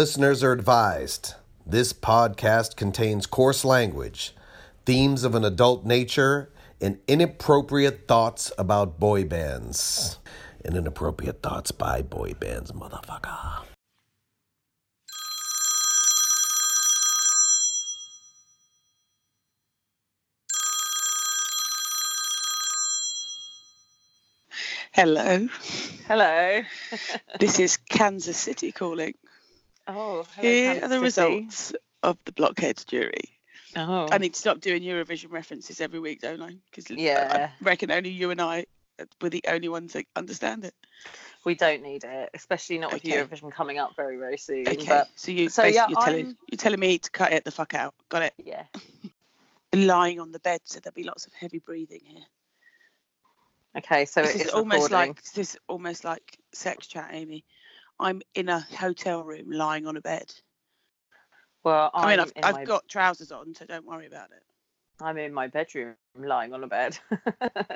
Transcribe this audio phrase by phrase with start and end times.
[0.00, 1.34] Listeners are advised
[1.66, 4.34] this podcast contains coarse language,
[4.86, 10.16] themes of an adult nature, and inappropriate thoughts about boy bands.
[10.64, 13.64] And inappropriate thoughts by boy bands, motherfucker.
[24.92, 25.46] Hello,
[26.08, 26.62] Hello.
[27.38, 29.12] this is Kansas City calling.
[29.92, 31.72] Oh, Here are the results
[32.02, 33.38] of the blockhead jury.
[33.76, 36.56] Oh, I need to stop doing Eurovision references every week, don't I?
[36.70, 37.48] Because Yeah.
[37.60, 38.66] I reckon only you and I
[39.20, 40.74] were the only ones that understand it.
[41.44, 43.16] we don't need it, especially not with Okay.
[43.16, 44.66] Eurovision coming up very, very soon.
[44.68, 47.50] Okay, But so you so, yeah, you're telling you're telling me to cut it the
[47.50, 47.94] fuck out.
[48.08, 48.34] Got it.
[48.44, 48.64] yeah,
[49.72, 52.24] Lying on the bed, so there'll be lots of heavy breathing here.
[53.78, 54.04] okay.
[54.04, 55.14] So this it is is almost recording.
[55.14, 57.44] like this is almost like sex chat, Amy.
[58.00, 60.32] I'm in a hotel room lying on a bed.
[61.62, 64.42] Well, I mean, I'm I've, I've my, got trousers on, so don't worry about it.
[65.02, 66.98] I'm in my bedroom, lying on a bed.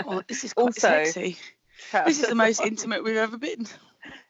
[0.06, 1.36] Oh, this is quite Also, sexy.
[2.06, 2.69] This is the most on.
[2.69, 3.66] intimate we've ever been.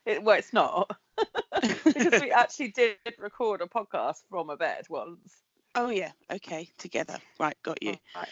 [0.07, 0.89] It, well, it's not
[1.85, 5.35] because we actually did record a podcast from a bed once.
[5.75, 7.19] Oh yeah, okay, together.
[7.41, 7.97] Right, got you.
[8.15, 8.29] Right.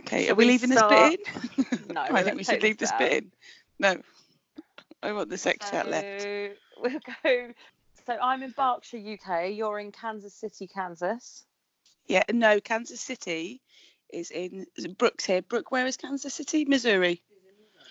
[0.00, 1.18] Okay, Should are we leaving start?
[1.26, 1.94] this bit in?
[1.94, 3.32] No, I think we should leave this this bit in.
[3.80, 3.96] No,
[5.04, 6.22] I want the sex chat left.
[6.22, 7.52] So we'll go.
[8.06, 9.52] So I'm in Berkshire, UK.
[9.52, 11.44] You're in Kansas City, Kansas.
[12.06, 13.60] Yeah, no, Kansas City
[14.10, 14.66] is in
[14.98, 15.42] Brooks here.
[15.42, 16.64] Brooke, where is Kansas City?
[16.64, 17.22] Missouri.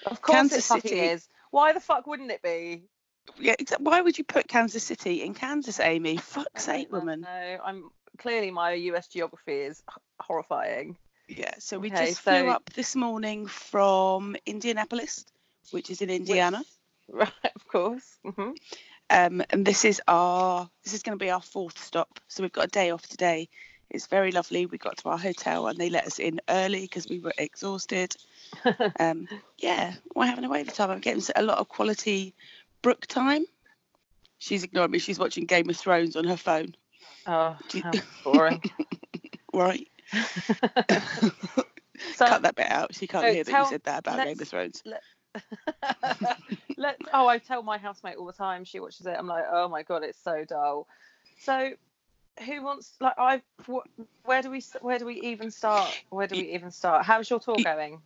[0.06, 1.00] Of course Kansas it City.
[1.00, 1.28] is.
[1.52, 2.84] Why the fuck wouldn't it be?
[3.40, 6.18] Yeah, why would you put Kansas City in Kansas, Amy?
[6.18, 7.22] Fuck's sake, woman.
[7.22, 7.58] know.
[7.64, 9.82] I'm clearly my US geography is
[10.20, 10.98] horrifying.
[11.28, 15.26] Yeah, so we Okay, just flew up this morning from Indianapolis,
[15.72, 16.64] which is in Indiana.
[17.12, 18.18] Right, of course.
[18.24, 18.52] hmm
[19.10, 22.20] um, and this is our this is going to be our fourth stop.
[22.30, 23.50] So we've got a day off today.
[23.90, 24.66] It's very lovely.
[24.66, 28.16] We got to our hotel and they let us in early because we were exhausted.
[29.00, 29.28] Um,
[29.58, 30.90] yeah we're having a wave of time.
[30.92, 32.34] I'm getting a lot of quality
[32.82, 33.46] brook time.
[34.40, 35.00] She's ignoring me.
[35.00, 36.76] She's watching game of thrones on her phone.
[37.26, 37.92] Oh, how
[38.24, 38.62] boring.
[39.54, 39.88] right.
[42.16, 42.94] So, cut that bit out.
[42.94, 44.84] She can't so hear that tell- you said that about game of thrones.
[44.86, 45.02] let
[47.14, 48.64] oh, I tell my housemate all the time.
[48.64, 49.16] She watches it.
[49.18, 50.88] I'm like, oh my god, it's so dull.
[51.40, 51.72] So,
[52.46, 53.42] who wants like I?
[53.68, 53.88] Wh-
[54.24, 55.98] where do we where do we even start?
[56.10, 57.06] Where do we even start?
[57.06, 58.02] How's your tour going?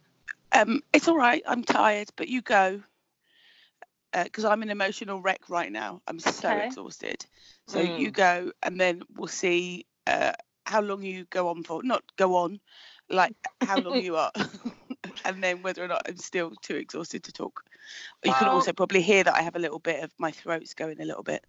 [0.53, 2.81] um, it's all right i'm tired but you go
[4.23, 6.57] because i'm an emotional wreck right now i'm so Okay.
[6.57, 7.25] exhausted
[7.67, 8.13] so you Mm.
[8.13, 10.31] go and then we'll see uh,
[10.65, 12.59] how long you go on for not go on
[13.09, 14.31] like how long you are
[15.27, 17.63] and then whether or not i'm still too exhausted to talk
[18.23, 20.99] you can also probably hear that i have a little bit of my throat's going
[21.01, 21.45] a little bit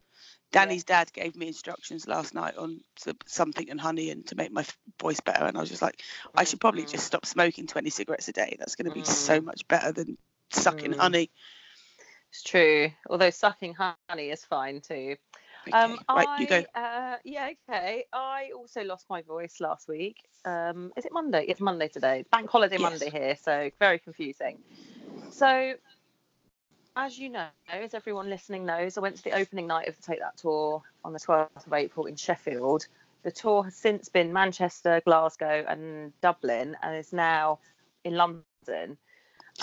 [0.53, 2.81] danny's dad gave me instructions last night on
[3.27, 4.65] something and honey and to make my
[5.00, 6.03] voice better and i was just like
[6.37, 6.93] i should probably Mm.
[6.93, 9.44] just stop smoking 20 cigarettes a day that's going to be so Mm.
[9.44, 10.19] much better than
[10.50, 11.00] sucking Mm.
[11.00, 11.31] honey
[12.31, 12.91] It's true.
[13.09, 15.16] Although sucking honey is fine too.
[15.68, 15.78] Okay.
[15.78, 18.04] Um, right I, you go Uh, yeah, okay.
[18.12, 20.16] I also lost my voice last week.
[20.44, 21.44] Um, is it Monday?
[21.48, 22.24] It's Monday today.
[22.30, 22.90] Bank holiday Yes.
[22.90, 24.58] Monday here, so very confusing.
[25.30, 25.74] So,
[26.96, 30.02] as you know, as everyone listening knows, I went to the opening night of the
[30.02, 32.86] Take That tour on the 12th of April in Sheffield.
[33.22, 37.58] The tour has since been Manchester, Glasgow, and Dublin, and is now
[38.04, 38.96] in London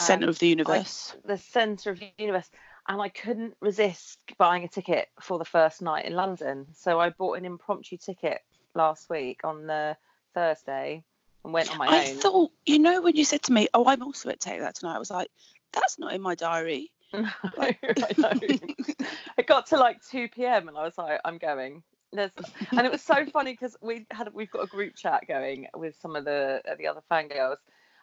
[0.01, 2.49] center of the universe the centre of the universe.
[2.88, 6.68] And I couldn't resist buying a ticket for the first night in London.
[6.73, 8.41] So I bought an impromptu ticket
[8.75, 9.97] last week on the
[10.35, 11.03] Thursday
[11.44, 12.18] and went on my I own.
[12.18, 14.75] I thought, you know, when you said to me, "Oh, I'm also at Take That
[14.75, 15.29] tonight," I was like,
[15.73, 17.78] "That's not in my diary." No, I
[18.17, 18.32] know.
[19.37, 20.67] it got to like 2 p.m.
[20.67, 21.82] and I was like, I'm going.
[22.11, 22.32] There's,
[22.72, 25.96] and it was so funny because we had we've got a group chat going with
[26.02, 27.58] some of the the other fangirls,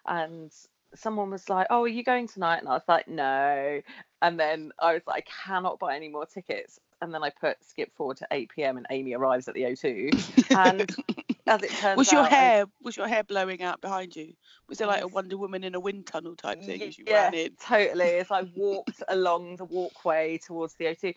[0.06, 0.50] and
[0.94, 3.81] someone was like, "Oh, are you going tonight?" And I was like, "No."
[4.21, 7.65] And then I was like, "I cannot buy any more tickets." And then I put
[7.65, 8.77] skip forward to 8 p.m.
[8.77, 10.15] and Amy arrives at the O2.
[10.55, 10.94] And
[11.47, 14.35] as it turns was your out, hair was your hair blowing out behind you?
[14.69, 17.15] Was there like a Wonder Woman in a wind tunnel type thing as you yeah,
[17.15, 17.56] ran in?
[17.61, 18.19] totally.
[18.19, 21.15] As I walked along the walkway towards the O2.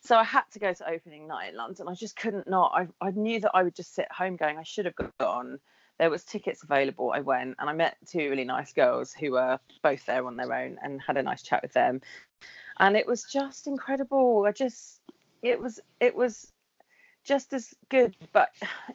[0.00, 1.88] So I had to go to opening night in London.
[1.88, 2.72] I just couldn't not.
[2.74, 5.58] I, I knew that I would just sit home going, I should have gone.
[5.98, 7.12] There was tickets available.
[7.12, 10.52] I went and I met two really nice girls who were both there on their
[10.52, 12.02] own and had a nice chat with them.
[12.78, 14.44] And it was just incredible.
[14.46, 15.00] I just
[15.42, 16.52] it was it was
[17.24, 18.50] just as good but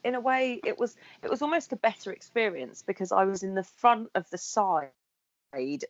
[0.06, 3.56] in a way it was it was almost a better experience because i was in
[3.56, 4.90] the front of the side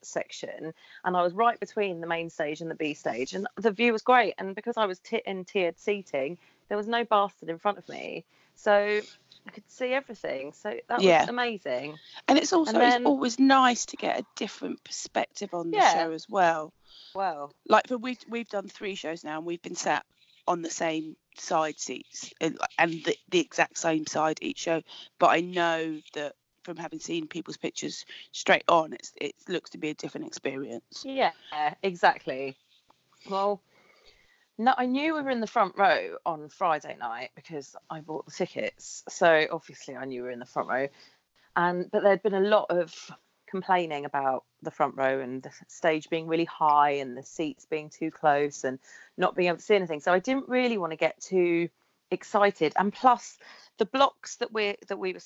[0.01, 0.73] section
[1.05, 3.93] and i was right between the main stage and the b stage and the view
[3.93, 6.35] was great and because i was t- in tiered seating
[6.71, 8.23] there was no bastard in front of me,
[8.55, 9.01] so
[9.47, 10.53] I could see everything.
[10.53, 11.21] So that Yeah.
[11.21, 11.97] was amazing.
[12.27, 15.93] And it's also then- it's always nice to get a different perspective on the Yeah.
[15.93, 16.73] show as well.
[17.13, 20.05] Well, Like for we've we've done three shows now and we've been sat
[20.47, 24.81] on the same side seats and, and the, the exact same side each show.
[25.19, 29.77] But I know that from having seen people's pictures straight on, it's it looks to
[29.77, 31.03] be a different experience.
[31.03, 31.31] yeah,
[31.83, 32.55] exactly.
[33.29, 33.61] Well,
[34.61, 38.25] no, I knew we were in the front row on Friday night because I bought
[38.27, 39.03] the tickets.
[39.09, 40.87] So obviously I knew we were in the front row.
[41.55, 42.93] And but there'd been a lot of
[43.47, 47.89] complaining about the front row and the stage being really high and the seats being
[47.89, 48.77] too close and
[49.17, 49.99] not being able to see anything.
[49.99, 51.67] So I didn't really want to get too
[52.11, 52.73] excited.
[52.77, 53.39] And plus
[53.79, 55.19] the blocks that we that we were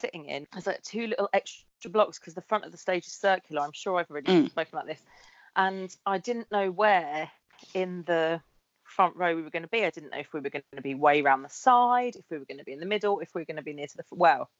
[0.00, 3.14] sitting in, there's like two little extra blocks because the front of the stage is
[3.14, 3.62] circular.
[3.62, 4.50] I'm sure I've already Mm.
[4.50, 5.00] spoken about this.
[5.56, 7.30] And I didn't know where
[7.72, 8.42] in the
[8.88, 9.84] front row we were going to be.
[9.84, 12.38] I didn't know if we were going to be way round the side, if we
[12.38, 13.96] were going to be in the middle, if we were going to be near to
[13.96, 14.50] the f- well.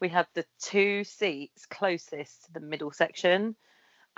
[0.00, 3.54] We had the two seats closest to the middle section,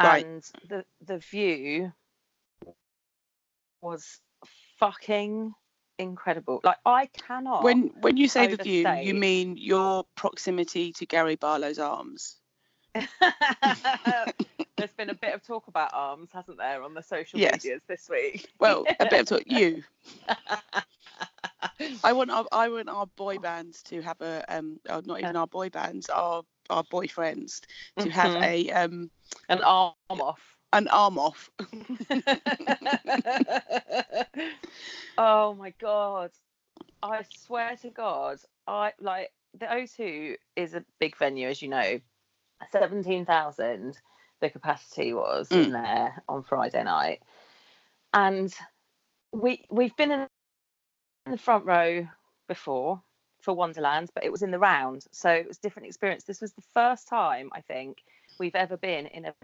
[0.02, 0.24] Right.
[0.24, 1.92] and the the view
[3.82, 4.18] was
[4.78, 5.52] fucking
[5.98, 6.60] incredible.
[6.64, 7.64] Like I cannot.
[7.64, 12.36] When when you say the view, you mean your proximity to Gary Barlow's arms.
[14.76, 17.40] There's been a bit of talk about arms, hasn't there, on the social Yes.
[17.40, 18.48] medias this week?
[18.58, 19.42] Well, a bit of talk.
[19.50, 19.82] You.
[22.02, 25.36] I want our I want our boy bands to have a um oh, not even
[25.36, 27.60] our boy bands our our boyfriends
[27.98, 28.42] to have Mhm.
[28.42, 29.10] a um
[29.48, 30.56] An arm off.
[30.72, 31.50] an arm off.
[35.18, 36.30] oh my god.
[37.02, 42.00] I swear to God, I like the O2 is a big venue, as you know.
[42.70, 43.98] Seventeen thousand
[44.44, 45.72] the capacity was in mm.
[45.72, 47.22] there on Friday night.
[48.12, 48.54] And
[49.32, 50.26] we we've been in
[51.26, 52.06] the front row
[52.46, 53.02] before
[53.40, 56.24] for Wonderland, but it was in the round, so it was a different experience.
[56.24, 58.04] This was the first time I think
[58.38, 59.34] we've ever been in a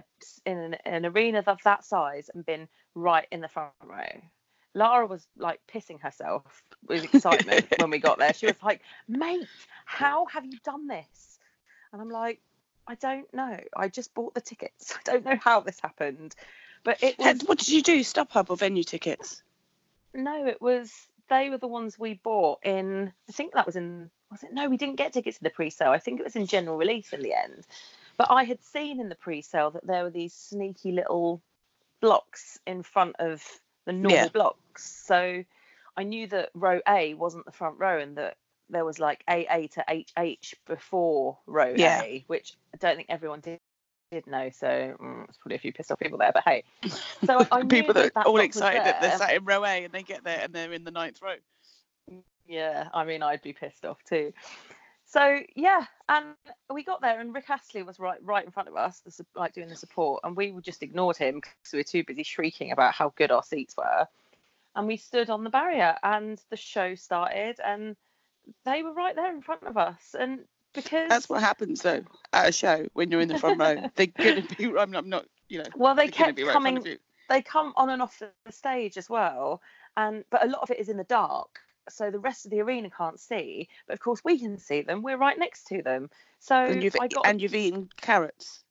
[0.44, 4.20] in an, an arena of that size and been right in the front row.
[4.74, 8.34] Lara was like pissing herself with excitement when we got there.
[8.34, 9.48] She was like, "Mate,
[9.86, 11.38] how have you done this?"
[11.92, 12.40] And I'm like,
[12.90, 13.56] "I don't know.
[13.76, 14.94] I just bought the tickets.
[14.98, 16.34] I don't know how this happened."
[16.82, 18.00] But it was what did you do?
[18.00, 19.42] StubHub or venue tickets?
[20.12, 20.92] no, it was
[21.28, 23.12] they were the ones we bought in.
[23.28, 24.10] I think that was in.
[24.30, 24.52] Was it?
[24.52, 25.90] No, we didn't get tickets in the pre-sale.
[25.90, 27.66] I think it was in general release in the end.
[28.16, 31.40] But I had seen in the pre-sale that there were these sneaky little
[32.00, 33.42] blocks in front of
[33.84, 34.28] the normal Yeah.
[34.28, 34.84] blocks.
[35.06, 35.44] So
[35.96, 38.36] I knew that row A wasn't the front row and that
[38.70, 42.02] there was like AA to HH before row Yeah.
[42.02, 43.58] A, which I don't think everyone did,
[44.10, 44.50] did know.
[44.50, 46.64] So mm, it's probably a few pissed off people there, but hey.
[47.26, 49.92] So I People that that are all excited that they're sat in row A and
[49.92, 51.34] they get there and they're in the ninth row.
[52.46, 54.32] Yeah, I mean, I'd be pissed off too.
[55.10, 56.36] So yeah, and
[56.72, 59.54] we got there, and Rick Astley was right, right in front of us, the, like
[59.54, 62.94] doing the support, and we just ignored him because we were too busy shrieking about
[62.94, 64.06] how good our seats were.
[64.76, 67.96] And we stood on the barrier, and the show started, and
[68.64, 70.40] they were right there in front of us, and
[70.72, 73.76] because That's what happens though at a show when you're in the front row.
[73.96, 74.66] They're gonna be.
[74.66, 75.68] I'm not, I'm not you know.
[75.76, 76.98] well, they kept be right coming
[77.30, 79.62] they come on and off the stage as well
[79.96, 82.60] and but a lot of it is in the dark so the rest of the
[82.60, 86.10] arena can't see but of course we can see them we're right next to them
[86.40, 88.64] so And you've i got and you've eaten carrots.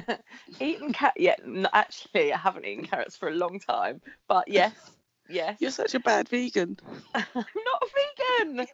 [0.60, 1.34] eaten cat yeah
[1.72, 4.72] actually i haven't eaten carrots for a long time but yes
[5.32, 6.78] yes You're such a bad vegan.
[7.14, 7.88] i'm not a
[8.54, 8.66] vegan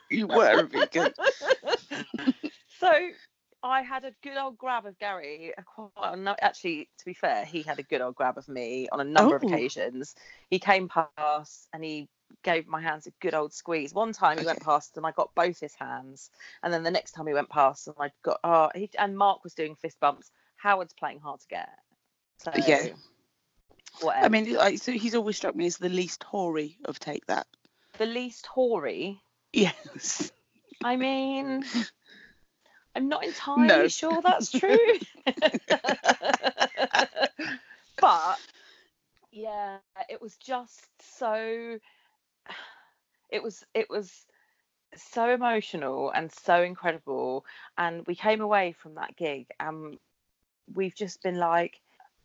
[0.10, 1.12] you were a vegan.
[2.78, 2.90] so
[3.62, 5.52] I had a good old grab of Gary.
[5.56, 8.38] a Quite, a uh, no- actually, to be fair, he had a good old grab
[8.38, 9.48] of me on a number of Oh.
[9.48, 10.14] occasions.
[10.50, 12.08] He came past and he
[12.42, 13.92] gave my hands a good old squeeze.
[13.92, 16.30] One time he went past and I got both his hands,
[16.62, 19.44] and then the next time he went past and I got oh, he, and Mark
[19.44, 20.30] was doing fist bumps.
[20.56, 21.68] Howard's playing hard to get.
[22.38, 22.86] So Yeah.
[24.00, 24.24] Whatever.
[24.24, 27.46] I mean, like, so he's always struck me as the least hoary of take that.
[27.98, 29.20] the least hoary.
[29.52, 30.32] Yes.
[30.82, 31.64] I mean,
[32.94, 33.88] I'm not entirely No.
[33.88, 34.98] sure that's true.
[38.00, 38.38] but
[39.32, 39.78] yeah,
[40.08, 40.86] it was just
[41.18, 41.78] so
[43.30, 44.26] it was it was
[44.96, 47.44] so emotional and so incredible
[47.78, 49.98] and we came away from that gig and
[50.74, 51.80] we've just been like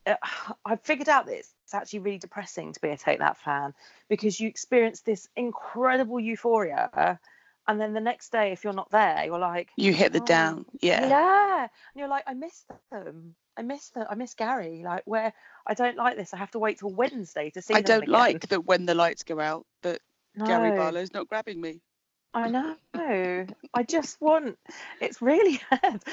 [0.66, 3.74] I've figured out that it's actually really depressing to be a Take That fan
[4.10, 7.20] because you experience this incredible euphoria
[7.68, 10.26] and then the next day if you're not there you're like You hit the Oh,
[10.26, 10.66] down.
[10.82, 11.08] Yeah.
[11.08, 11.62] yeah.
[11.62, 13.36] And you're like, I miss them.
[13.58, 14.06] I miss them.
[14.10, 14.84] I miss Gary.
[14.84, 15.34] Like, where
[15.66, 16.34] I don't like this.
[16.34, 19.24] I have to wait till Wednesday to see I don't like that when the lights
[19.24, 20.02] go out, but
[20.46, 21.82] Gary Barlow's not grabbing me.
[22.34, 22.76] I know.
[23.74, 24.58] I just want.
[25.00, 26.04] It's really hard.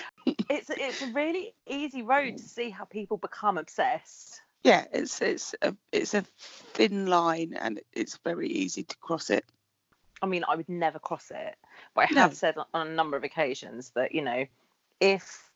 [0.52, 4.42] It's it's a really easy road to see how people become obsessed.
[4.64, 9.44] Yeah, it's it's a it's a thin line and it's very easy to cross it.
[10.20, 11.56] I mean, I would never cross it,
[11.94, 12.20] but I No.
[12.22, 14.44] have said on- a number of occasions that you know,
[15.00, 15.50] if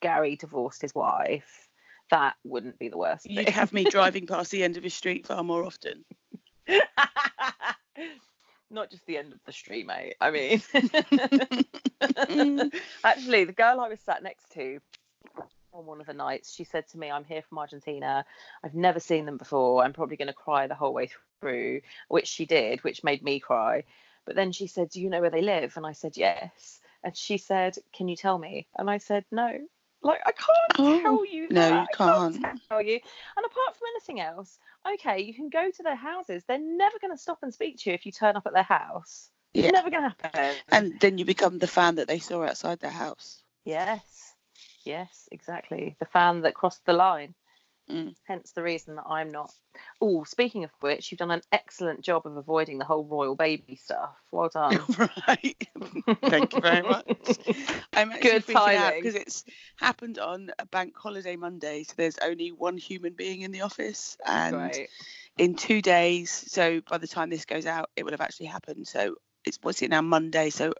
[0.00, 1.68] Gary divorced his wife,
[2.10, 3.26] that wouldn't be the worst.
[3.28, 3.52] You'd thing.
[3.54, 6.04] have me driving past the end of his street far more often.
[8.72, 10.14] Not just the end of the street, mate.
[10.20, 10.62] I mean,
[13.04, 14.80] actually, the girl I was sat next to
[15.72, 18.24] on one of the nights, she said to me, I'm here from Argentina.
[18.64, 19.82] I've never seen them before.
[19.82, 21.10] I'm probably going to cry the whole way
[21.40, 23.84] through, which she did, which made me cry.
[24.24, 25.76] But then she said, Do you know where they live?
[25.76, 26.80] And I said, Yes.
[27.04, 28.68] And she said, Can you tell me?
[28.76, 29.58] And I said, No.
[30.02, 32.60] Like, I can't Oh, tell you no, you can't can't.
[32.68, 32.94] tell you.
[33.36, 34.58] And apart from anything else,
[34.94, 36.44] okay, you can go to their houses.
[36.44, 38.62] They're never going to stop and speak to you if you turn up at their
[38.62, 39.30] house.
[39.54, 39.64] Yeah.
[39.66, 40.56] It's never going to happen.
[40.70, 43.42] And then you become the fan that they saw outside their house.
[43.64, 44.34] yes,
[44.84, 45.96] yes, exactly.
[45.98, 47.34] The fan that crossed the line.
[47.90, 48.14] Mm.
[48.24, 49.52] Hence the reason that I'm not.
[50.00, 53.76] Oh, speaking of which, you've done an excellent job of avoiding the whole royal baby
[53.76, 54.16] stuff.
[54.30, 54.78] Well done.
[54.98, 55.56] right.
[56.24, 57.04] Thank you very much.
[57.94, 59.02] I'm actually Good timing.
[59.02, 59.44] because it's
[59.76, 64.16] happened on a bank holiday Monday, so there's only one human being in the office,
[64.26, 64.88] and Great.
[65.38, 66.30] in two days.
[66.30, 68.86] So by the time this goes out, it would have actually happened.
[68.86, 70.50] So it's what's it now Monday.
[70.50, 70.72] So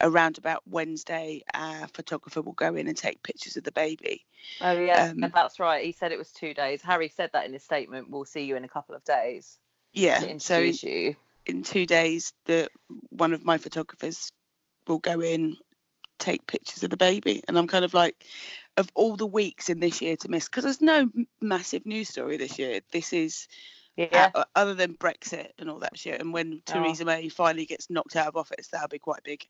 [0.00, 4.24] around about Wednesday, our photographer will go in and take pictures of the baby.
[4.60, 5.84] Oh yeah, Um, that's right.
[5.84, 6.82] He said it was two days.
[6.82, 8.10] Harry said that in his statement.
[8.10, 9.58] We'll see you in a couple of days
[9.94, 10.38] Yeah.
[10.38, 11.16] So you.
[11.46, 12.68] in two days, the
[13.10, 14.32] one of my photographers
[14.86, 15.56] will go in,
[16.18, 18.26] take pictures of the baby, and I'm kind of like,
[18.76, 21.08] of all the weeks in this year to miss, because there's no
[21.40, 22.80] massive news story this year.
[22.92, 23.46] This is
[23.96, 24.30] Yeah.
[24.34, 26.20] uh, other than Brexit and all that shit.
[26.20, 26.72] And when Oh.
[26.72, 29.46] Theresa May finally gets knocked out of office, that'll be quite big.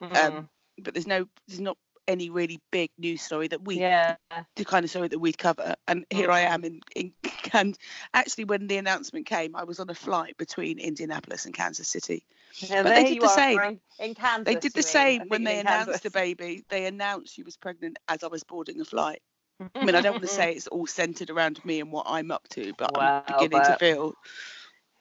[0.00, 0.16] Mhm.
[0.16, 0.48] Um,
[0.78, 4.16] but there's no, there's not any really big news story that we yeah.
[4.56, 5.74] the kind of story that we'd cover.
[5.88, 7.12] And here I am in, in
[7.52, 7.78] and
[8.12, 10.78] actually when the announcement came, I was on a flight between.
[10.78, 12.26] Indianapolis and Kansas City.
[12.56, 13.58] Yeah, But they did the same.
[13.58, 14.44] In, in Kansas.
[14.44, 16.64] They did the same when they announced the baby.
[16.68, 19.22] They announced she was pregnant as I was boarding the flight.
[19.60, 22.30] I mean, I don't want to say it's all centered around me and what I'm
[22.30, 24.14] up to, but Wow, I'm beginning to feel,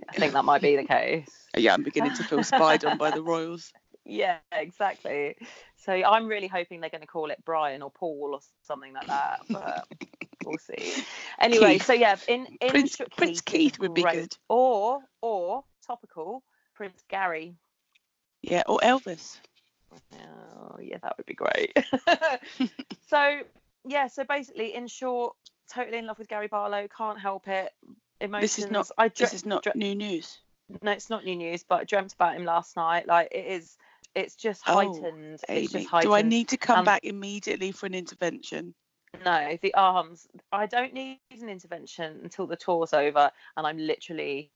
[0.10, 1.30] I think that might be the case.
[1.58, 3.72] yeah, I'm beginning to feel spied on by the royals.
[4.06, 5.38] Yeah, exactly.
[5.78, 9.08] So I'm really hoping they're going to call it Brian or Paul or something like
[9.08, 9.88] that, but
[10.46, 11.06] we'll see.
[11.40, 11.86] Anyway, Keith.
[11.86, 14.14] so yeah, in, in Prince- Keith Prince Keith would be great.
[14.14, 14.38] good.
[14.50, 16.44] Or or topical
[16.76, 17.56] Prince Gary.
[18.42, 19.40] Yeah, or Elvis.
[19.94, 21.72] Oh, yeah, that would be great.
[23.10, 23.40] so
[23.86, 25.36] yeah, so basically, in short,
[25.74, 26.88] totally in love with Gary Barlow.
[26.96, 27.72] Can't help it.
[28.22, 28.42] Emotions.
[28.42, 28.92] This is not.
[28.98, 30.38] I dre- This is not dre- new news.
[30.82, 33.08] no, it's not new news, but I dreamt about him last night.
[33.08, 33.78] Like it is.
[34.16, 35.34] It's just Oh, heightened.
[35.34, 36.12] it's Amy, just heightened.
[36.12, 38.76] do I need to come Um, back immediately for an intervention?
[39.26, 40.28] No, the arms.
[40.52, 44.52] I don't need an intervention until the tour's over, and I'm literally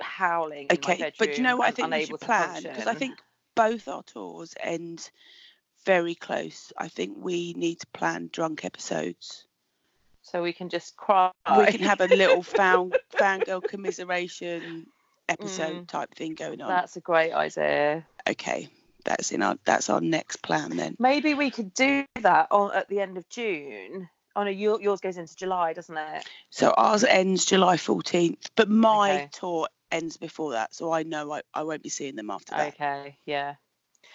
[0.00, 0.66] howling.
[0.68, 2.62] in my Okay, bedroom but do you know what I think we should plan?
[2.62, 3.22] Because I think
[3.54, 5.10] both our tours end
[5.84, 6.72] very close.
[6.76, 9.46] I think we need to plan drunk episodes.
[10.22, 10.42] so.
[10.42, 11.30] We can just cry.
[11.56, 14.86] We can have a little fan fangirl commiseration
[15.28, 15.88] episode Mm.
[15.88, 16.68] type thing going on.
[16.68, 18.06] That's a great idea.
[18.28, 18.68] Okay,
[19.04, 20.96] that's in our that's our next plan then.
[20.98, 24.08] Maybe we could do that on at the end of June.
[24.36, 26.28] Oh no, your, yours goes into July, doesn't it?
[26.50, 29.28] So ours ends July 14th, but my Okay.
[29.32, 32.74] tour ends before that, so I know I, I won't be seeing them after that.
[32.74, 33.54] Okay, yeah.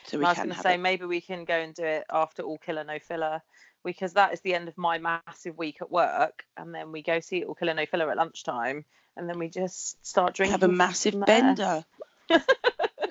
[0.07, 0.79] So we I was going to say it.
[0.79, 3.41] maybe we can go and do it after All Killer No Filler
[3.83, 7.19] because that is the end of my massive week at work, and then we go
[7.19, 8.85] see All Killer No Filler at lunchtime,
[9.17, 10.51] and then we just start drinking.
[10.51, 11.83] have a massive bender.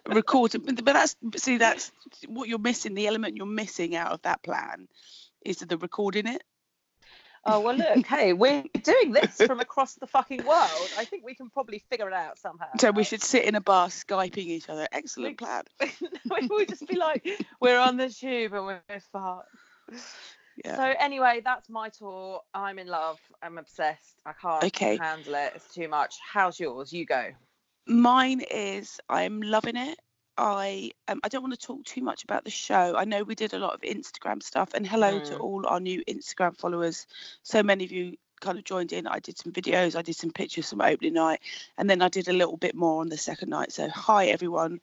[0.06, 1.92] Record but but that's see that's
[2.26, 2.94] what you're missing.
[2.94, 4.88] The element you're missing out of that plan
[5.44, 6.42] is the recording it.
[7.44, 10.90] Oh well, look, hey, we're doing this from across the fucking world.
[10.96, 12.68] I think we can probably figure it out somehow.
[12.80, 14.87] So we should sit in a bar skyping each other.
[14.92, 15.62] Excellent plan.
[15.80, 17.26] we would just be like,
[17.61, 18.80] we're on the tube and we're
[19.12, 19.49] fucked.
[20.64, 20.76] Yeah.
[20.76, 22.42] So anyway, that's my tour.
[22.54, 23.18] I'm in love.
[23.42, 24.20] I'm obsessed.
[24.26, 24.99] I can't Okay.
[24.99, 25.52] handle it.
[25.56, 26.16] It's too much.
[26.32, 26.92] How's yours?
[26.92, 27.30] You go.
[27.87, 29.99] Mine is I'm loving it.
[30.39, 32.97] I um, I don't want to talk too much about the show.
[32.97, 35.41] I know we did a lot of Instagram stuff, and hello to Mm.
[35.41, 37.07] all our new Instagram followers.
[37.43, 39.07] So many of you kind of joined in.
[39.07, 41.41] I did some videos, I did some pictures from opening night,
[41.79, 43.73] and then I did a little bit more on the second night.
[43.73, 44.81] So hi everyone.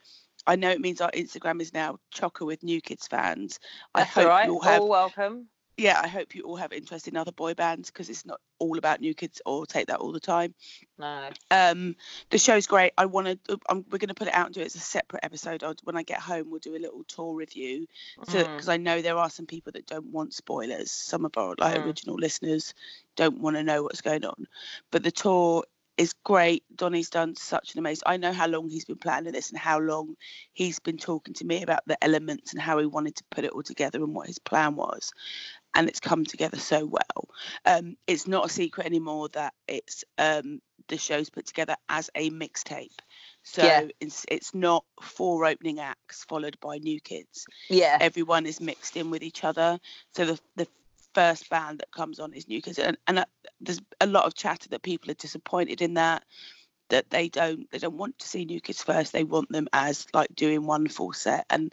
[0.48, 3.60] I know it means our Instagram is now chocker with New Kids fans.
[3.94, 4.46] I That's hope all right.
[4.46, 5.48] you'll have All welcome.
[5.80, 8.78] Yeah, I hope you all have interest in other boy bands because it's not all
[8.78, 10.54] about New Kids or Take That all the time.
[10.98, 11.30] No.
[11.50, 11.96] Um,
[12.30, 12.94] the show's great.
[12.98, 13.60] I want to.
[13.70, 15.64] Um, we're going to put it out and do it as a separate episode.
[15.64, 17.88] I'll, when I get home, we'll do a little tour review.
[18.28, 18.56] So Mm.
[18.56, 20.92] because I know there are some people that don't want spoilers.
[20.92, 21.86] Some of our like Mm.
[21.86, 22.74] original listeners
[23.16, 24.48] don't want to know what's going on.
[24.92, 25.64] But the tour
[25.98, 26.64] is great.
[26.74, 28.04] Donny's done such an amazing.
[28.06, 30.16] I know how long he's been planning this and how long
[30.54, 33.52] he's been talking to me about the elements and how he wanted to put it
[33.52, 35.12] all together and what his plan was.
[35.76, 37.30] And it's come together so well.
[37.66, 42.32] Um, it's not a secret anymore that it's um, the show's put together as a
[42.32, 42.98] mixtape.
[43.44, 43.88] So Yeah.
[44.00, 47.46] it's it's not four opening acts followed by new kids.
[47.70, 47.98] Yeah.
[48.02, 49.80] Everyone is mixed in with each other.
[50.16, 50.68] So the the
[51.14, 53.26] first band that comes on is new kids, and, and uh,
[53.62, 56.24] there's a lot of chatter that people are disappointed in that
[56.90, 59.14] that they don't they don't want to see new kids first.
[59.14, 61.72] They want them as like doing one full set, and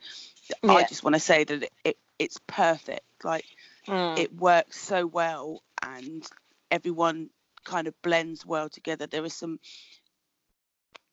[0.69, 3.03] I just want to say that it, it it's perfect.
[3.25, 3.45] Like
[3.89, 4.17] Mm.
[4.17, 6.27] it works so well and
[6.71, 7.31] everyone
[7.65, 9.59] kind of blends well together there are some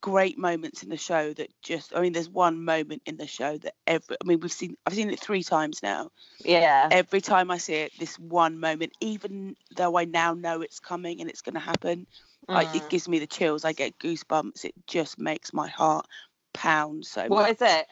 [0.02, 3.58] great moments in the show that just i mean there's one moment in the show
[3.58, 6.10] that every i mean we've seen i've seen it three times now
[6.44, 6.92] yeah.
[6.92, 11.22] every time i see it this one moment even though i now know it's coming
[11.22, 12.06] and it's going to happen
[12.50, 12.56] Mm.
[12.74, 16.06] it gives me the chills i get goosebumps it just makes my heart
[16.54, 17.88] pound so What much is it?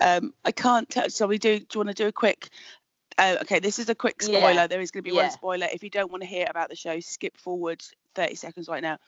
[0.00, 2.48] um i can't tell so we do do you want to do a quick
[3.18, 4.38] uh, okay this is a quick Yeah.
[4.38, 5.22] spoiler there is going to be Yeah.
[5.22, 7.82] one spoiler if you don't want to hear about the show skip forward
[8.14, 8.98] 30 seconds right now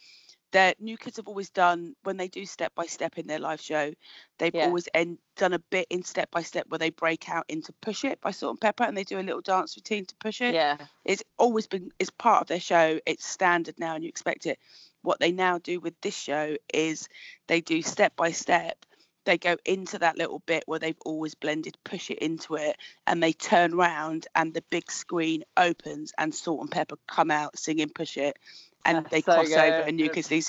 [0.52, 3.60] their new kids have always done when they do step by step in their live
[3.60, 3.92] show
[4.38, 4.66] they've Yeah.
[4.66, 8.04] always end, done a bit in step by step where they break out into push
[8.04, 10.76] it by Salt-N-Pepa and they do a little dance routine to push it Yeah.
[11.04, 14.58] it's always been it's part of their show it's standard now and you expect it
[15.02, 17.08] what they now do with this show is
[17.46, 18.84] they do step by step
[19.24, 23.22] they go into that little bit where they've always blended push it into it and
[23.22, 28.38] they turn round and the big screen opens and Salt-N-Pepa come out singing push it
[28.86, 30.14] and That's they so cross over and you good.
[30.14, 30.42] can see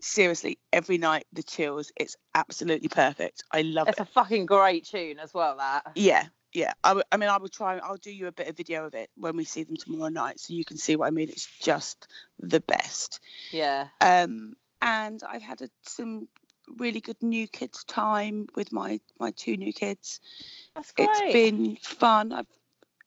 [0.00, 4.46] seriously every night the chills it's absolutely perfect i love It's it It's a fucking
[4.46, 5.56] great tune as well.
[5.58, 5.86] That.
[5.94, 8.56] yeah yeah I w- I mean i will try i'll do you a bit of
[8.56, 11.10] video of it when we see them tomorrow night so you can see what i
[11.10, 12.06] mean it's just
[12.38, 13.20] the best
[13.52, 13.88] Yeah.
[14.00, 16.28] um and i've had a, some
[16.76, 20.20] really good new kids time with my my two new kids
[20.74, 21.08] That's great.
[21.12, 22.46] it's been fun i've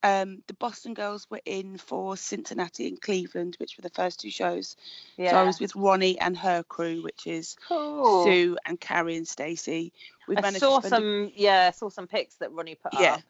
[0.04, 4.30] um the boston girls were in for cincinnati and cleveland which were the first two
[4.30, 4.76] shows
[5.18, 5.32] yeah.
[5.32, 8.24] so i was with ronnie and her crew which is cool.
[8.24, 9.92] sue and carrie and stacy
[10.28, 11.32] we've I managed saw to spend a- some.
[11.36, 13.14] Yeah, saw some pics that Ronnie put Yeah.
[13.16, 13.22] up.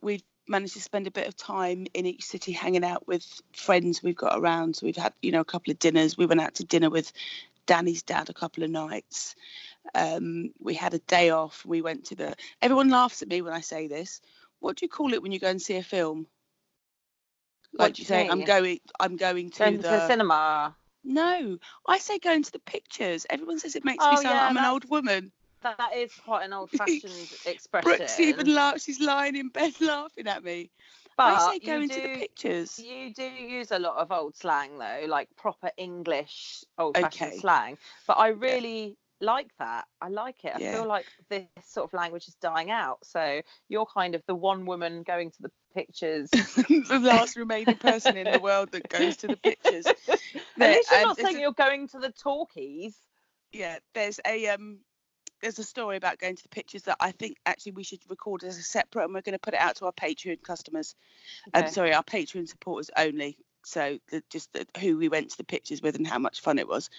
[0.00, 4.02] we've managed to spend a bit of time in each city hanging out with friends
[4.02, 4.76] we've got around.
[4.76, 6.18] So we've had, you know, a couple of dinners.
[6.18, 7.12] We went out to dinner with
[7.66, 9.34] Danny's dad a couple of nights.
[9.94, 11.64] Um, we had a day off.
[11.66, 12.34] We went to the.
[12.60, 14.20] Everyone laughs at me when I say this.
[14.60, 16.26] What do you call it when you go and see a film?
[17.76, 18.80] What Like do you you say, I'm going.
[19.00, 19.82] I'm going to Going the.
[19.82, 20.76] to the cinema.
[21.04, 23.26] no, I say going to the pictures.
[23.30, 25.32] Everyone says it makes Oh, me sound yeah, like I'm an old woman.
[25.62, 27.82] That is quite an old-fashioned expression.
[27.84, 28.84] Brooks even laughs.
[28.84, 30.70] She's lying in bed laughing at me.
[31.16, 32.78] But I say you going to the do- pictures.
[32.78, 37.38] You do use a lot of old slang though, like proper English old-fashioned Okay.
[37.38, 37.78] slang.
[38.06, 39.86] But I really like that.
[40.00, 40.52] I like it.
[40.56, 40.72] I Yeah.
[40.72, 42.98] feel like this sort of language is dying out.
[43.04, 46.30] So you're kind of the one woman going to the pictures.
[46.30, 49.86] the last remaining person in the world that goes to the pictures.
[50.60, 52.96] At least you're not saying a- you're going to the talkies.
[53.52, 54.78] yeah, there's a um,
[55.42, 58.44] there's a story about going to the pictures that I think actually we should record
[58.44, 60.94] as a separate, and we're going to put it out to our Patreon customers.
[61.52, 61.68] I'm Okay.
[61.68, 63.36] sorry, our Patreon supporters only.
[63.66, 66.58] So the, just the, who we went to the pictures with and how much fun
[66.58, 66.90] it was.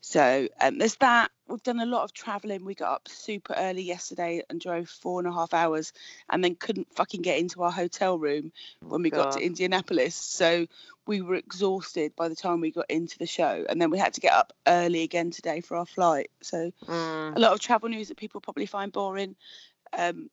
[0.00, 1.30] So um, there's that.
[1.48, 2.64] We've done a lot of travelling.
[2.64, 5.92] We got up super early yesterday and drove four and a half hours,
[6.30, 10.14] and then couldn't fucking get into our hotel room when we got to Indianapolis.
[10.14, 10.66] So
[11.06, 14.14] we were exhausted by the time we got into the show, and then we had
[14.14, 16.30] to get up early again today for our flight.
[16.40, 17.36] So Mm.
[17.36, 19.36] a lot of travel news that people probably find boring.
[19.96, 20.30] Um,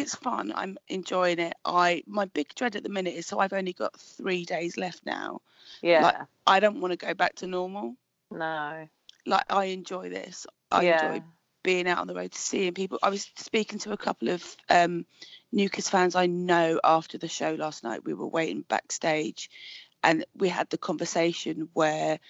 [0.00, 0.52] it's fun.
[0.54, 1.54] I'm enjoying it.
[1.64, 5.04] I my big dread at the minute is so I've only got three days left
[5.04, 5.40] now.
[5.82, 6.24] Yeah.
[6.46, 7.94] I don't want to go back to normal.
[8.30, 8.88] no.
[9.26, 10.46] Like I enjoy this.
[10.70, 11.12] I yeah.
[11.12, 11.24] enjoy
[11.62, 12.98] being out on the road, seeing people.
[13.02, 15.04] I was speaking to a couple of um,
[15.52, 18.04] Newcastle fans I know after the show last night.
[18.04, 19.50] We were waiting backstage,
[20.02, 22.20] and we had the conversation where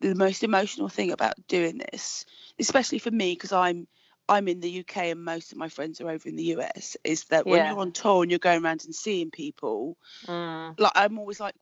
[0.00, 2.24] the most emotional thing about doing this,
[2.58, 3.86] especially for me, because I'm
[4.30, 7.24] I'm in the UK and most of my friends are over in the US, is
[7.24, 10.78] that when you're on tour and you're going around and seeing people, Mm.
[10.78, 11.54] like I'm always like,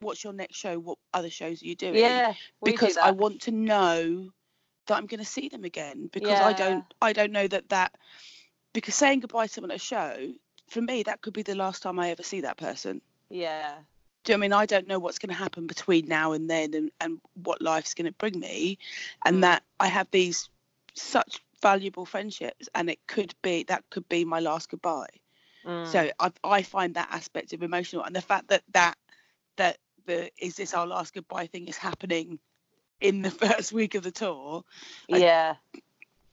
[0.00, 0.78] "What's your next show?
[0.78, 2.34] What other shows are you doing?" Yeah.
[2.60, 4.30] we do because I want to know
[4.86, 7.94] that I'm going to see them again because I don't I don't know that that
[8.72, 10.32] because saying goodbye to someone at a show
[10.68, 13.78] for me that could be the last time I ever see that person Yeah.
[14.24, 16.32] Do you know what I mean I don't know what's going to happen between now
[16.32, 18.78] and then and, and what life's going to bring me
[19.24, 19.40] and Mm.
[19.42, 20.48] that I have these
[20.94, 25.06] such valuable friendships and it could be that could be my last goodbye.
[25.64, 25.86] Mm.
[25.86, 28.98] So I, I find that aspect of emotional and the fact that that
[29.56, 32.38] that the is this our last goodbye thing is happening
[33.00, 34.64] in the first week of the tour.
[35.10, 35.54] I- yeah.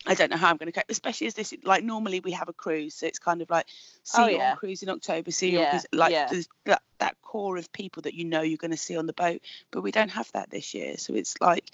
[0.06, 2.48] I don't know how I'm going to cope, especially as this like normally we have
[2.48, 3.68] a cruise, so it's kind of like
[4.04, 4.52] see Oh, you yeah.
[4.52, 6.28] on cruise in October, see you on cruise, like yeah.
[6.32, 9.14] there's that, that core of people that you know you're going to see on the
[9.14, 11.72] boat, but we don't have that this year, so it's like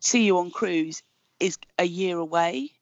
[0.00, 1.02] see you on cruise
[1.38, 2.72] is a year away,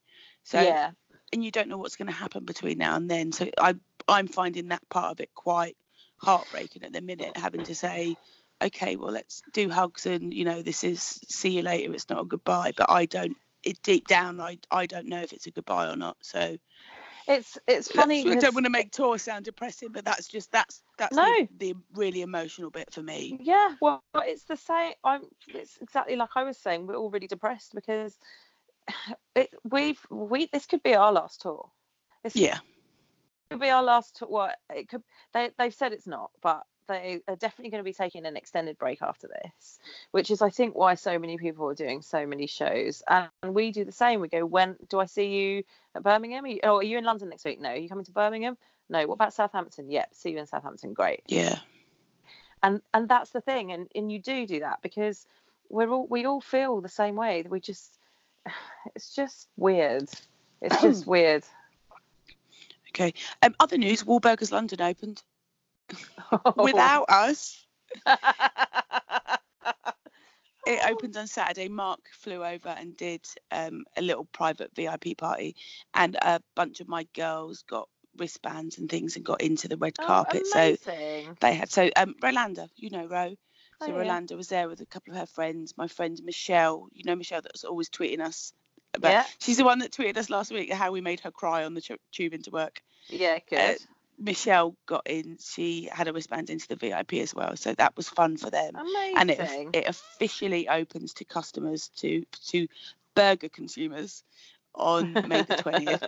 [0.45, 0.91] so yeah.
[1.33, 3.75] and you don't know what's going to happen between now and then, so I
[4.07, 5.75] I'm finding that part of it quite
[6.17, 8.15] heartbreaking at the minute, having to say.
[8.63, 11.93] Okay, well, let's do hugs and you know this is see you later.
[11.93, 15.33] It's not a goodbye, but I don't it deep down I I don't know if
[15.33, 16.15] it's a goodbye or not.
[16.21, 16.57] So
[17.27, 18.21] It's it's funny.
[18.29, 21.25] I don't want to make tour sound depressing, but that's just that's that's No.
[21.25, 23.39] the, the really emotional bit for me.
[23.41, 24.93] Yeah, well, it's the same.
[25.03, 25.23] I'm.
[25.47, 26.85] It's exactly like I was saying.
[26.85, 28.17] We're all really depressed because
[29.35, 31.69] it, we've we this could be our last tour.
[32.23, 32.59] This Yeah,
[33.49, 34.27] could be our last tour.
[34.29, 35.03] What it could.
[35.33, 38.77] They they've said it's not, but they are definitely going to be taking an extended
[38.77, 39.79] break after this,
[40.11, 43.01] which is I think why so many people are doing so many shows.
[43.07, 44.21] And we do the same.
[44.21, 45.63] We go, when do I see you
[45.95, 46.45] at Birmingham?
[46.45, 47.59] Are you, oh, are you in London next week?
[47.59, 47.69] No.
[47.69, 48.57] Are you coming to Birmingham?
[48.89, 49.05] No.
[49.07, 49.89] What about Southampton?
[49.89, 50.09] Yep.
[50.13, 50.93] See you in Southampton.
[50.93, 51.23] Great.
[51.27, 51.57] yeah,
[52.63, 55.25] and and that's the thing and and you do do that because
[55.69, 57.97] we're all we all feel the same way that we just
[58.95, 60.09] it's just weird
[60.61, 61.43] it's just weird
[62.89, 63.13] okay.
[63.41, 65.21] Um, other news: Wahlburgers London opened
[66.55, 67.65] without us.
[70.65, 71.67] It opened on Saturday.
[71.69, 75.55] Mark flew over and did um, a little private VIP party,
[75.93, 79.95] and a bunch of my girls got wristbands and things and got into the red
[79.99, 80.47] Oh, carpet.
[80.47, 80.75] So
[81.39, 83.35] they had so um Rolanda, you know Ro.
[83.81, 84.03] So Oh, yeah.
[84.19, 85.73] Rolanda was there with a couple of her friends.
[85.77, 88.53] My friend Michelle, you know Michelle that's always tweeting us
[88.93, 91.65] about yeah she's the one that tweeted us last week how we made her cry
[91.65, 92.81] on the tu- tube into work.
[93.09, 93.73] yeah good Uh,
[94.17, 97.57] Michelle got in, she had a wristband into the VIP as well.
[97.57, 98.75] So that was fun for them.
[98.75, 102.67] amazing And it it officially opens to customers to to
[103.13, 104.23] burger consumers
[104.73, 106.03] on May the twentieth.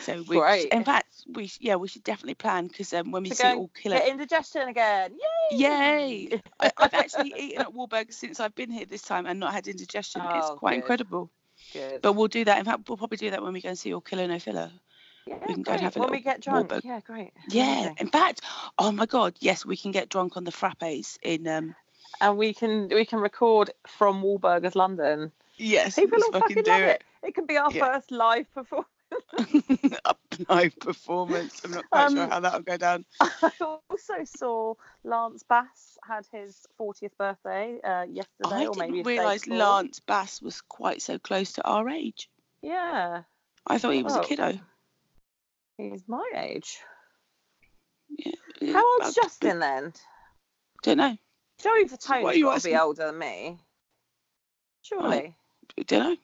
[0.00, 0.72] So we, Great.
[0.72, 3.56] in fact, we yeah we should definitely plan because um, when we To see it
[3.56, 5.12] all killer get indigestion again
[5.50, 5.58] yay
[6.30, 6.40] Yay!
[6.60, 9.66] I, I've actually eaten at Wahlburgers since I've been here this time and not had
[9.68, 10.22] indigestion.
[10.34, 10.80] it's Oh, quite good.
[10.82, 11.30] incredible.
[11.72, 12.58] good But we'll do that.
[12.58, 14.70] In fact, we'll probably do that when we go and see your Killer No Filler.
[15.26, 17.62] yeah, we can go and have a when we get drunk Wahlburg- yeah great Yeah.
[17.80, 17.96] Amazing.
[18.00, 18.40] In fact,
[18.78, 21.46] oh my God, yes, we can get drunk on the frappes in.
[21.48, 21.74] um
[22.20, 26.82] and we can we can record from Wahlburgers London Yes, people will fucking do love
[26.82, 27.04] it.
[27.22, 27.92] it could be our Yeah.
[27.92, 28.88] first live performance
[30.48, 31.60] live performance.
[31.64, 33.04] I'm not quite sure Um, how that'll go down.
[33.20, 34.74] I also saw
[35.04, 39.46] Lance Bass had his 40th birthday uh, yesterday, I or maybe realise.
[39.46, 42.28] Lance Bass was quite so close to our age.
[42.62, 43.22] Yeah,
[43.66, 44.20] I thought he was Oh.
[44.20, 44.58] a kiddo.
[45.78, 46.78] he's my age.
[48.18, 48.32] Yeah,
[48.72, 49.92] How old's I- Justin then?
[50.82, 51.16] Don't know.
[51.62, 53.58] Joey what Fatone's are you got to be older than me.
[54.82, 55.34] Surely.
[55.86, 56.16] Don't know.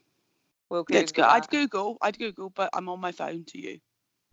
[0.71, 1.25] We'll Google Let's go.
[1.25, 1.49] I'd.
[1.51, 1.99] Google.
[2.01, 3.79] I'd Google, but I'm on my phone to you.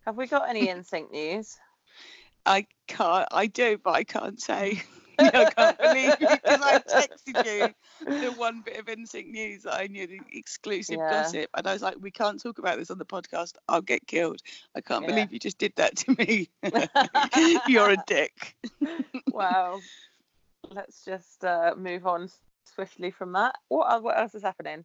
[0.06, 1.56] Have we got any NSYNC news?
[2.46, 3.28] I can't.
[3.30, 4.80] I do, but I can't say.
[5.20, 7.74] I can't believe it because I texted you
[8.22, 11.10] the one bit of NSYNC news that I knew, the exclusive Yeah.
[11.10, 13.54] gossip, and I was like, "We can't talk about this on the podcast.
[13.68, 14.40] I'll get killed."
[14.76, 15.14] I can't Yeah.
[15.16, 16.48] believe you just did that to me.
[17.66, 18.54] You're a dick.
[19.32, 19.82] well,
[20.70, 22.30] let's just uh, move on
[22.64, 23.56] swiftly from that.
[23.70, 24.84] What, what else is happening?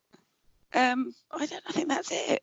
[0.74, 1.64] Um, I don't.
[1.68, 2.42] I think that's it.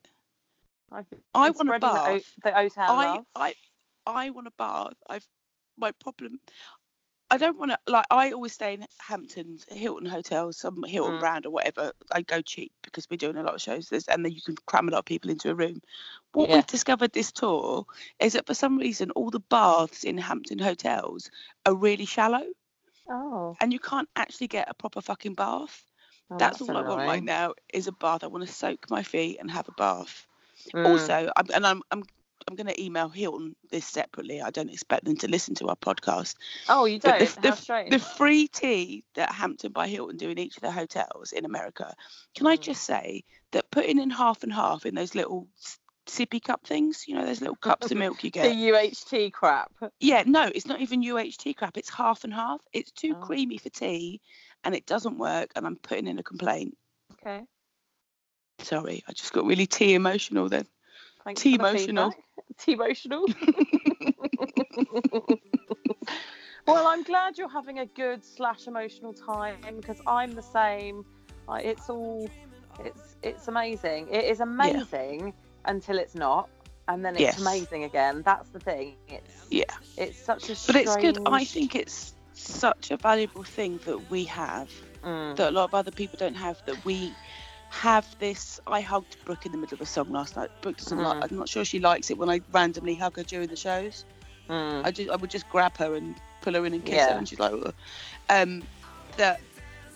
[0.93, 2.33] I've I want a spreading the O- bath.
[2.43, 3.27] The I, love.
[3.35, 3.55] I,
[4.07, 4.95] I want a bath.
[5.09, 5.27] I've
[5.77, 6.41] my problem.
[7.33, 8.07] I don't want to like.
[8.11, 11.21] I always stay in Hamptons, Hilton hotels, some Hilton Mm.
[11.21, 11.93] brand or whatever.
[12.11, 14.89] I go cheap because we're doing a lot of shows, and then you can cram
[14.89, 15.81] a lot of people into a room.
[16.33, 16.57] What Yeah.
[16.57, 17.87] we've discovered this tour
[18.19, 21.31] is that for some reason all the baths in Hampton hotels
[21.67, 22.45] are really shallow,
[23.09, 25.85] Oh, and you can't actually get a proper fucking bath.
[26.31, 28.25] Oh, that's, all I want right now is a bath.
[28.25, 30.27] I want to soak my feet and have a bath.
[30.75, 30.87] Mm.
[30.89, 32.03] Also, I'm, and I'm I'm
[32.49, 34.41] I'm going to email Hilton this separately.
[34.41, 36.35] I don't expect them to listen to our podcast.
[36.69, 37.19] oh, you don't.
[37.43, 37.91] the- strange.
[37.91, 41.95] The free tea that Hampton by Hilton do in each of the hotels in America.
[42.35, 42.61] Can I Mm.
[42.61, 45.47] just say that putting in half and half in those little
[46.07, 48.45] sippy cup things, you know, those little cups of milk you get.
[48.49, 48.71] the.
[48.71, 49.71] UHT crap.
[50.01, 51.77] Yeah, no, it's not even UHT crap.
[51.77, 52.61] It's half and half.
[52.73, 53.25] It's too Oh.
[53.25, 54.21] creamy for tea,
[54.65, 55.51] and it doesn't work.
[55.57, 56.77] And I'm putting in a complaint.
[57.13, 57.43] Okay.
[58.61, 60.67] Sorry, I just got really tea emotional then.
[61.25, 62.13] Thanks Tea emotional.
[62.59, 63.27] Tea emotional.
[66.67, 71.05] Well, I'm glad you're having a good slash emotional time because I'm the same.
[71.49, 72.31] It's all,
[72.85, 74.09] it's it's amazing.
[74.09, 76.49] It is amazing until it's not,
[76.87, 77.41] and then it's Yes.
[77.41, 78.23] amazing again.
[78.23, 78.97] That's the thing.
[79.09, 79.65] It's Yeah.
[79.97, 80.67] it's such a Strange...
[80.67, 81.27] But it's good.
[81.27, 84.71] I think it's such a valuable thing that we have
[85.03, 85.35] Mm.
[85.37, 86.61] that a lot of other people don't have.
[86.67, 87.15] That we
[87.71, 88.61] have this.
[88.67, 90.51] I hugged Brooke in the middle of a song last night.
[90.61, 91.05] Brooke doesn't Mhm.
[91.05, 91.31] like.
[91.33, 94.05] I'm not sure she likes it when I randomly hug her during the shows.
[94.51, 94.85] Mm.
[94.85, 97.13] I just I would just grab her and pull her in and kiss Yeah.
[97.13, 97.75] her, and she's like, "Ugh."
[98.29, 98.63] um,
[99.17, 99.41] that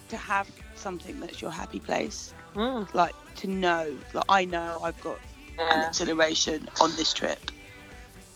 [0.09, 2.93] to have something that's your happy place, Mm.
[2.95, 5.19] like to know, like I know I've got
[5.59, 5.89] an Yeah.
[5.89, 7.51] exhilaration on this trip.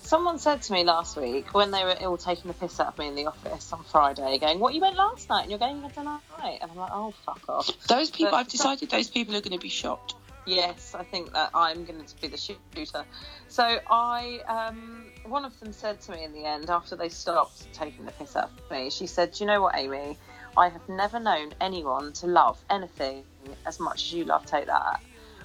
[0.09, 2.97] Someone said to me last week when they were all taking the piss out of
[2.99, 5.43] me in the office on Friday, going, "What you went last night?
[5.43, 8.49] And you're going again tonight?" And I'm like, "Oh, fuck off." Those people, But- I've
[8.49, 10.15] decided those people are going to be shot.
[10.47, 13.05] Yes, I think that I'm going to be the shooter.
[13.49, 17.71] So I, um, one of them said to me in the end after they stopped
[17.75, 20.17] taking the piss out of me, she said, "Do you know what, Amy?
[20.57, 23.27] I have never known anyone to love anything
[23.67, 25.03] as much as you love Take That."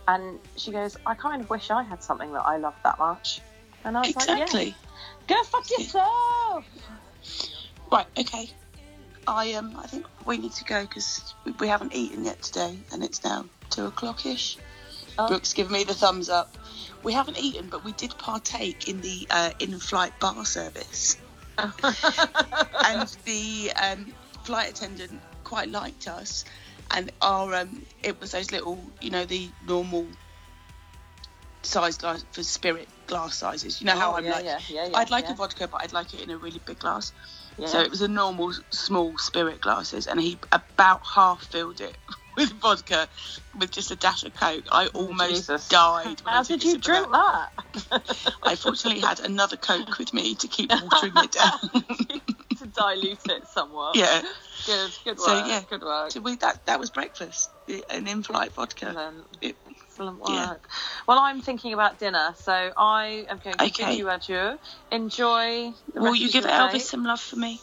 [0.08, 3.42] And she goes, "I kind of wish I had something that I loved that much."
[3.84, 4.76] And I was like, Exactly.
[5.30, 6.66] "Yeah, go fuck yourself."
[7.92, 8.08] Right.
[8.18, 8.50] Okay.
[9.28, 9.76] I um.
[9.78, 13.24] I think we need to go because we, we haven't eaten yet today, and it's
[13.24, 14.58] now two o'clock ish.
[15.18, 15.28] Oh.
[15.28, 16.58] Brooks, give me the thumbs up.
[17.04, 21.18] We haven't eaten, but we did partake in the uh, in-flight bar service,
[21.58, 26.46] and the um, flight attendant quite liked us,
[26.92, 30.08] and our um, it was those little, you know, the normal
[31.62, 33.82] size glass for spirit glass sizes.
[33.82, 35.94] You know how Oh, I'm yeah, like, yeah, yeah, I'd like a vodka, but I'd
[35.94, 37.14] like it in a really big glass.
[37.66, 41.98] So it was a normal small spirit glasses, and he about half filled it
[42.38, 43.10] with vodka
[43.56, 44.66] with just a dash of coke.
[44.72, 45.70] I oh, almost Oh, Jesus.
[45.70, 46.22] died.
[46.26, 47.50] How did you drink that.
[48.44, 51.60] I fortunately had another coke with me to keep watering it down.
[52.58, 53.98] to dilute it somewhat.
[53.98, 54.22] yeah.
[54.66, 55.46] Good, good work.
[55.46, 55.62] So, yeah.
[55.70, 56.12] good work.
[56.12, 57.52] So we that that was breakfast,
[57.90, 58.96] an in-flight vodka.
[59.42, 59.58] It-
[59.94, 60.34] Excellent work.
[60.34, 60.56] yeah.
[61.08, 63.86] Well, I'm thinking about dinner, so I am going to Okay.
[63.86, 64.58] bid you adieu.
[64.92, 65.72] Enjoy.
[65.94, 66.80] The Will you give Elvis day.
[66.82, 67.60] some love for me?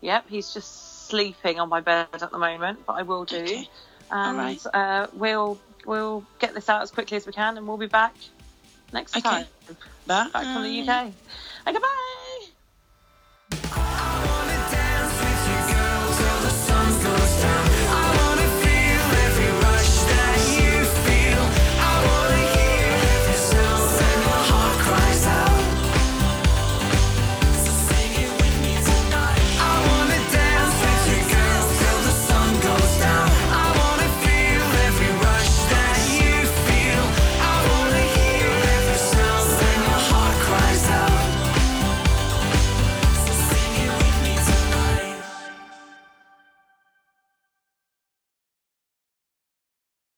[0.00, 3.36] Yep, he's just sleeping on my bed at the moment, but I will do.
[3.38, 3.68] Okay.
[4.10, 7.86] And uh, we'll we'll get this out as quickly as we can, and we'll be
[7.86, 8.14] back
[8.92, 9.22] next Okay.
[9.22, 9.46] time.
[10.06, 10.30] Bye.
[10.32, 10.88] Back from the UK.
[11.66, 12.26] And goodbye.